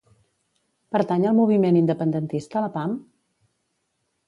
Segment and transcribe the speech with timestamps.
[0.95, 2.99] Pertany al moviment independentista la Pam?